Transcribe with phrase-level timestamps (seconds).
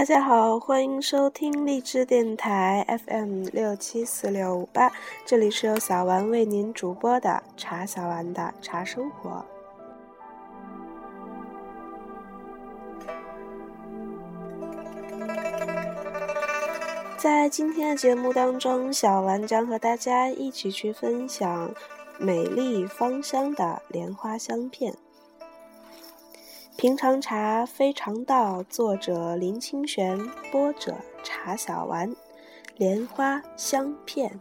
[0.00, 4.90] 大家好，欢迎收听荔枝电台 FM 六七四六五八，
[5.26, 9.44] 这里是由小丸为您主播的茶小丸的茶生活。
[17.18, 21.74] 在今天的节目当中，小丸将和大家一起去分享
[22.18, 24.94] 美丽芳香的莲花香片。
[26.80, 30.18] 平常茶非常道，作者林清玄，
[30.50, 32.10] 播者茶小丸。
[32.78, 34.40] 莲花香片。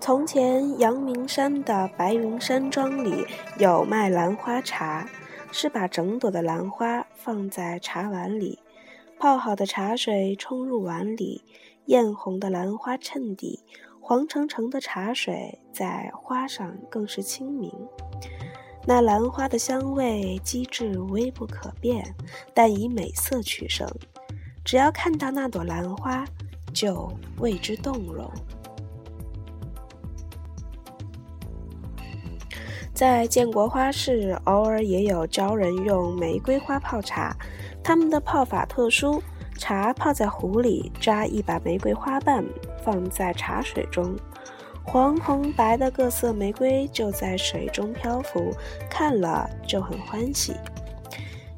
[0.00, 3.24] 从前，阳明山的白云山庄里
[3.56, 5.08] 有卖兰花茶，
[5.52, 8.58] 是把整朵的兰花放在茶碗里，
[9.20, 11.44] 泡好的茶水冲入碗里，
[11.84, 13.60] 艳红的兰花衬底。
[14.04, 17.72] 黄澄澄的茶水在花上更是清明，
[18.84, 22.12] 那兰花的香味机智微不可辨，
[22.52, 23.88] 但以美色取胜。
[24.64, 26.24] 只要看到那朵兰花，
[26.74, 28.28] 就为之动容。
[32.92, 37.36] 在建国花市，偶尔也有招人用玫瑰花泡茶，
[37.82, 39.22] 他们的泡法特殊。
[39.58, 42.44] 茶泡在壶里，扎一把玫瑰花瓣，
[42.82, 44.16] 放在茶水中，
[44.82, 48.52] 黄、红、白的各色玫瑰就在水中漂浮，
[48.90, 50.56] 看了就很欢喜。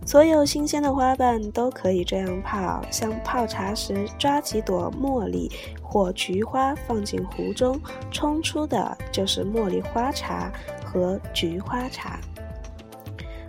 [0.05, 5.51] 所有新鲜的花瓣都可以这样泡，像泡茶时抓几朵茉莉
[5.81, 10.53] 或菊花放进壶中，冲出的就是茉莉花茶
[10.85, 12.19] 和菊花茶。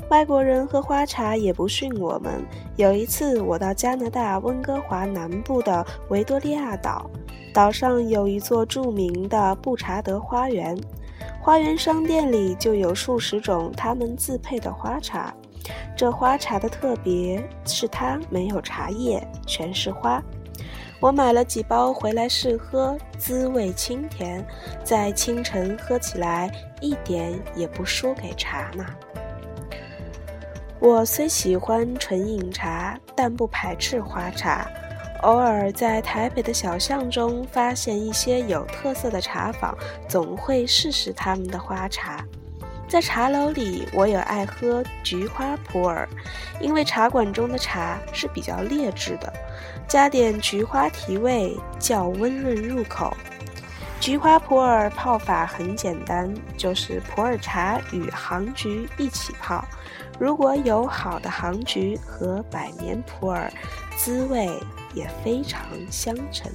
[0.10, 2.46] 外国人喝花茶也不逊我们。
[2.76, 7.10] 有一次，我到加拿大温哥华南部的维多利亚岛，
[7.52, 10.78] 岛上有一座著名的布查德花园，
[11.42, 15.34] 花园商店里就有数十种他们自配的花茶。
[15.98, 20.22] 这花茶的特别是它没有茶叶，全是花。
[21.00, 24.46] 我买了几包回来试喝，滋味清甜，
[24.84, 28.86] 在清晨喝起来一点也不输给茶呢。
[30.80, 34.68] 我虽喜欢纯饮茶，但不排斥花茶。
[35.22, 39.76] 偶尔在台北的小巷中发现一些有特色的茶坊，
[40.08, 42.24] 总会试试他们的花茶。
[42.88, 46.06] 在茶楼里，我有爱喝菊花普洱，
[46.60, 49.34] 因为茶馆中的茶是比较劣质的，
[49.88, 53.16] 加点菊花提味，较温润入口。
[54.00, 59.66] 菊花普洱泡法很简单，就是普洱茶与杭菊一起泡。
[60.20, 63.50] 如果有好的杭菊和百年普洱，
[63.98, 64.48] 滋味
[64.94, 66.54] 也非常香醇。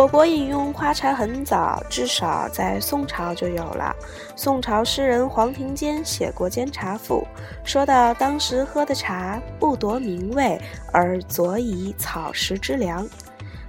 [0.00, 3.94] 我国饮用花茶很早，至少在宋朝就有了。
[4.34, 7.22] 宋朝诗人黄庭坚写过《煎茶赋》，
[7.68, 10.58] 说到当时喝的茶不夺名味，
[10.90, 13.06] 而佐以草食之粮。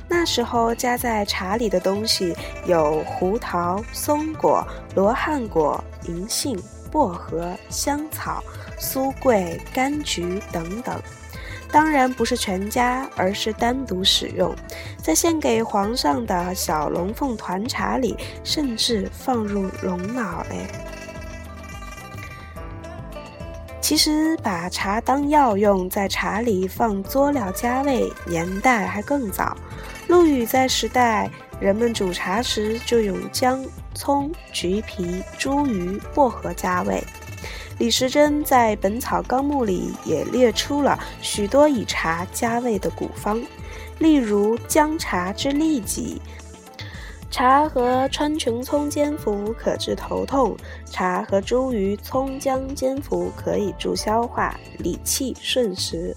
[0.07, 2.33] 那时候加在茶里的东西
[2.65, 4.65] 有胡桃、松果、
[4.95, 6.57] 罗汉果、银杏、
[6.89, 8.41] 薄荷、香草、
[8.79, 10.97] 苏桂、柑橘等等，
[11.71, 14.53] 当然不是全家，而是单独使用。
[15.01, 20.67] 在献给皇上的小龙凤团茶里，甚至放入龙脑哎。
[23.79, 29.55] 其实把茶当药用，在茶里放佐料加味，年代还更早。
[30.07, 37.03] 陆羽在时代，人们煮茶时就用姜、葱、橘皮、茱萸、薄荷加味。
[37.81, 43.43] 李时珍在《本草纲目》里也列出了许多以茶加味的古方，
[43.97, 46.21] 例如姜茶之利己，
[47.31, 50.55] 茶和川穹葱煎服可治头痛，
[50.85, 56.15] 茶和茱萸、葱姜煎服可以助消化、理气顺时。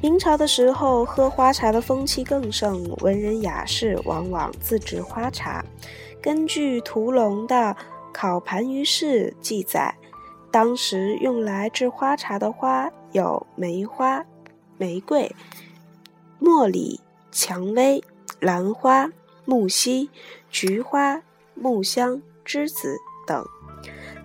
[0.00, 5.64] 明朝的时候，喝花茶的风气更盛，文人雅士往往自制花茶。
[6.22, 7.56] 根据屠龙的
[8.12, 9.92] 《考盘于市》记载，
[10.54, 14.24] 当时用来制花茶的花有梅花、
[14.78, 15.28] 玫瑰、
[16.40, 17.00] 茉莉、
[17.32, 18.00] 蔷薇、
[18.38, 19.10] 兰花、
[19.44, 20.08] 木樨、
[20.50, 21.20] 菊花、
[21.54, 22.96] 木香、栀子
[23.26, 23.44] 等。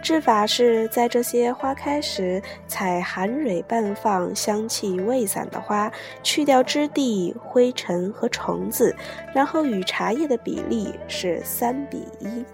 [0.04, 5.92] 制法是在这些花开时采含蕊半放、香气未散的花，
[6.22, 8.96] 去掉枝蒂、灰尘和虫子，
[9.34, 12.46] 然后与茶叶的比例是三比一。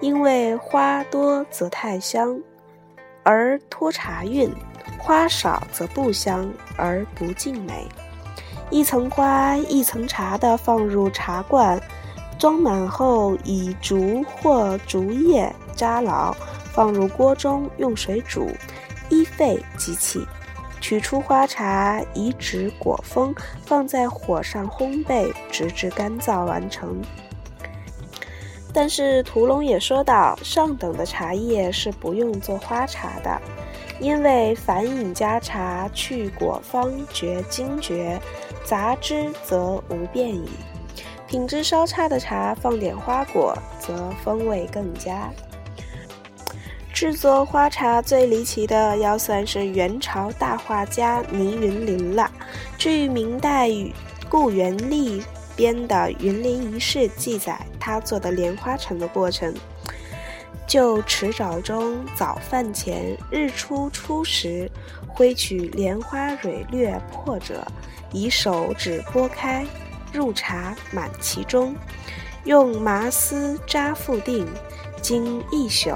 [0.00, 2.42] 因为花多则太香，
[3.24, 4.50] 而脱茶韵；
[4.98, 7.88] 花少则不香而不尽美。
[8.70, 11.80] 一层花一层茶的放入茶罐。
[12.36, 16.34] 装满后，以竹或竹叶扎牢，
[16.72, 18.50] 放入锅中，用水煮，
[19.08, 20.26] 一沸即起。
[20.80, 23.34] 取出花茶，以纸裹封，
[23.64, 27.00] 放在火上烘焙，直至干燥完成。
[28.74, 33.40] 但是屠龙也说到，上等的茶叶是不用做花茶的，
[34.00, 38.20] 因为凡饮加茶，去果方觉精绝，
[38.64, 40.48] 杂之则无变矣。
[41.28, 45.30] 品质稍差的茶，放点花果，则风味更佳。
[46.92, 52.30] 制作花茶最离奇的，要算是元朝大画家倪云林了。
[52.76, 53.68] 据明代
[54.28, 55.22] 顾元历
[55.56, 59.54] 编的《云林仪事》记载，他做的莲花城的过程：
[60.66, 64.70] 就池沼中早饭前，日出初时，
[65.08, 67.66] 挥取莲花蕊略破者，
[68.12, 69.64] 以手指拨开，
[70.12, 71.74] 入茶满其中，
[72.44, 74.46] 用麻丝扎复定，
[75.00, 75.90] 经一宿。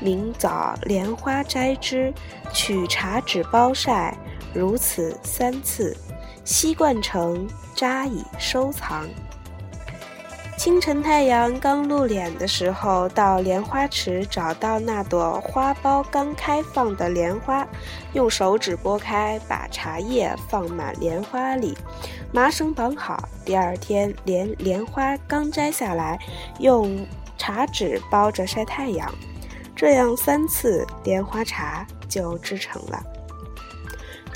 [0.00, 2.14] 明早莲花摘之，
[2.52, 4.16] 取茶纸包晒，
[4.54, 5.96] 如此三次，
[6.48, 9.06] 锡罐成，扎以收藏。
[10.56, 17.68] 清晨太阳刚露脸的时候，到莲花池找到那朵花苞刚开放的莲花，
[18.14, 21.76] 用手指拨开，把茶叶放满莲花里，
[22.32, 23.28] 麻绳绑好。
[23.44, 26.18] 第二天莲莲花刚摘下来，
[26.60, 27.06] 用
[27.36, 29.14] 茶纸包着晒太阳。
[29.76, 33.17] 这样三次莲花茶就制成了。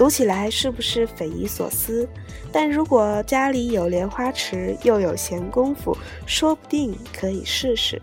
[0.02, 2.08] 读起来是不是匪夷所思？
[2.50, 5.96] 但如果家里有莲花池，又有闲工夫，
[6.26, 8.02] 说不定可以试试。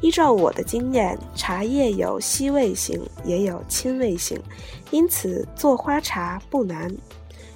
[0.00, 4.40] 依照我的经验，茶叶有吸味性，也有亲味性，
[4.92, 6.88] 因此做花茶不难。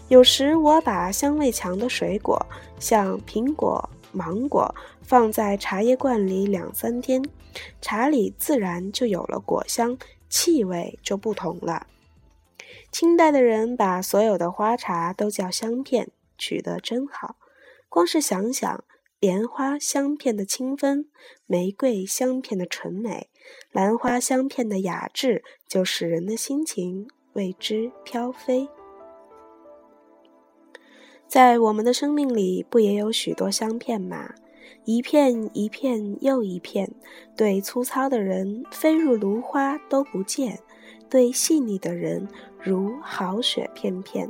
[0.09, 2.45] 有时我把香味强的水果，
[2.81, 3.89] 像苹果。
[4.11, 7.23] 芒果放在茶叶罐里两三天，
[7.81, 9.97] 茶里自然就有了果香，
[10.29, 11.87] 气味就不同了。
[12.95, 17.35] 清代的人把所有的花茶都叫香片，取得真好。
[17.89, 18.85] 光是想想，
[19.19, 21.11] 莲花香片的清芬，
[21.45, 23.31] 玫瑰香片的纯美，
[23.73, 28.69] 兰花香片的雅致，就使人的心情为之飘飞。
[31.27, 34.35] 在我们的生命里，不也有许多香片吗？
[34.85, 36.95] 一片一片又一片，
[37.37, 40.61] 对粗糙的人飞入芦花都不见，
[41.15, 42.27] 对细腻的人
[42.61, 44.29] 如好雪片片。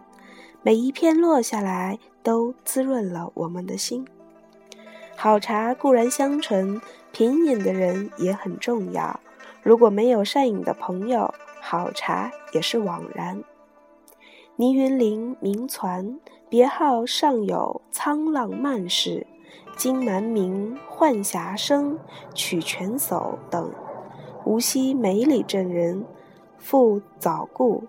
[0.60, 4.06] 每一片落下来，都滋润了我们的心。
[5.16, 6.78] 好茶固然香醇，
[7.10, 9.18] 品饮的人也很重要。
[9.62, 13.42] 如果没有善饮的朋友，好茶也是枉然。
[14.56, 16.20] 倪云林名传，
[16.50, 19.26] 别号上有沧浪漫士、
[19.74, 21.98] 金蛮明、幻霞生、
[22.34, 23.72] 曲泉叟等，
[24.44, 26.04] 无锡梅里镇人，
[26.64, 27.84] 父早故，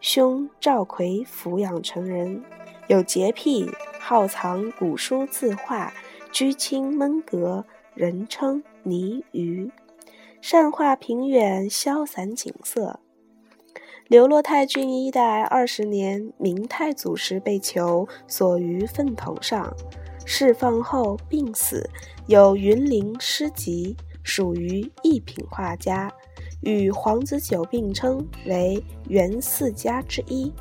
[0.00, 2.40] 兄赵奎抚养成人，
[2.86, 3.68] 有洁癖，
[3.98, 5.92] 好藏古书字画，
[6.30, 9.68] 居清闷阁，人称倪鱼，
[10.40, 13.00] 善画平远萧散景色。
[14.06, 19.74] 流落太郡一代二十年，明太祖时被囚，锁于粪桶上，
[20.24, 21.90] 释放后病死。
[22.28, 26.12] 有云林诗集，属于一品画家，
[26.60, 30.52] 与黄子久并称为元四家之一。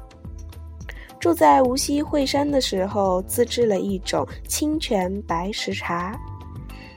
[1.20, 6.18] 住在无锡惠山的时候，自制了一种清泉白石茶。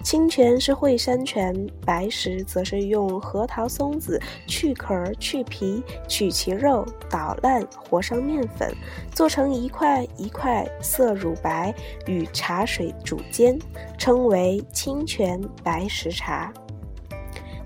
[0.04, 1.54] 清泉是惠山泉，
[1.87, 8.73] 白石则是用核桃、松子去壳、去皮、取其肉，捣烂，和上面粉，
[9.12, 11.73] 做成一块一块，色乳白，
[12.06, 13.56] 与茶水煮煎，
[13.97, 16.52] 称为清泉白石茶。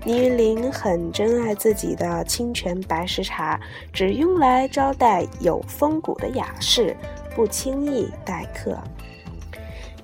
[0.05, 3.59] 倪云林很珍爱自己的清泉白石茶，
[3.91, 6.95] 只用来招待有风骨的雅士，
[7.35, 8.77] 不轻易待客。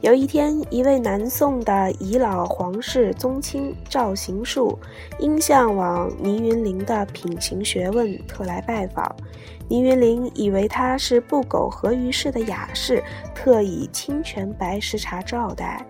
[0.01, 4.77] 有一天，一位南宋的遗老皇室宗亲赵行树，
[5.17, 9.15] 因向往倪云林的品行学问，特来拜访。
[9.69, 13.01] 倪云林以为他是不苟合于世的雅士，
[13.33, 15.85] 特以清泉白石茶招待。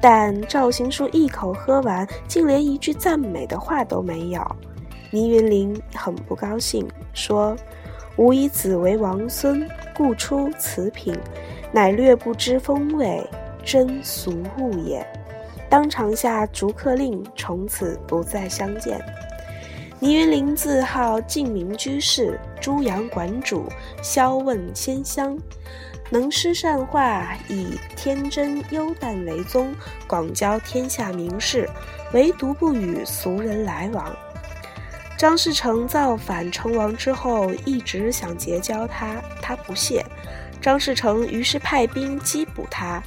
[0.00, 4.44] 但赵行树一口喝完，竟连一句赞美的话都没有。
[5.10, 7.56] 倪云林很不高兴，说
[8.16, 11.16] ：“吾以子为王孙，故出此品，
[11.72, 13.24] 乃略不知风味。”
[13.64, 15.04] 真俗物也，
[15.68, 19.00] 当场下逐客令，从此不再相见。
[19.98, 23.64] 倪云林自号净明居士、朱阳馆主、
[24.02, 25.36] 萧问仙香，
[26.10, 29.74] 能诗善画，以天真幽淡为宗，
[30.06, 31.68] 广交天下名士，
[32.12, 34.14] 唯独不与俗人来往。
[35.18, 40.04] 张士诚造反称王之后，一直想结交他，他不屑。
[40.60, 43.02] 张士诚于是派兵缉捕他。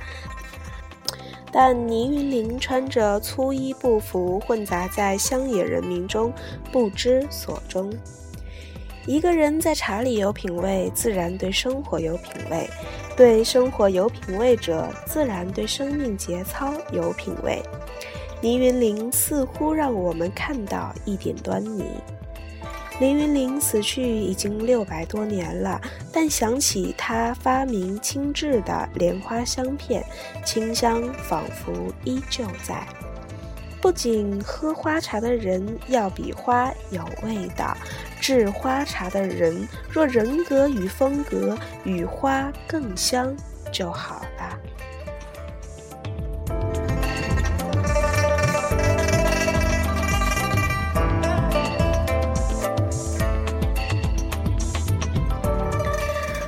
[1.52, 6.34] 但倪云林穿着粗衣布服，混杂在乡野人民中，
[6.72, 7.92] 不知所终。
[9.10, 12.70] 一个人在茶里有品味，自然对生活有品味；
[13.18, 17.60] 对生活有品味者，自然对生命节操有品味。
[18.40, 21.84] 倪云林似乎让我们看到一点端倪。
[23.00, 25.82] 林云林死去已经六百多年了，
[26.14, 30.06] 但想起他发明轻制的莲花香片，
[30.46, 31.74] 清香仿佛
[32.04, 32.88] 依旧在。
[33.82, 37.76] 不仅喝花茶的人要比花有味道，
[38.20, 43.36] 制花茶的人若人格与风格与花更香
[43.72, 44.60] 就好了。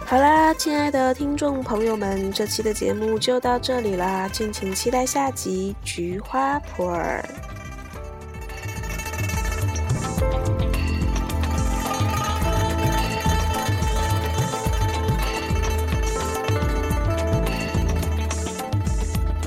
[0.06, 7.24] 好啦，亲爱的听众朋友们，这期的节目就到这里啦，敬请期待下集《菊花普洱》。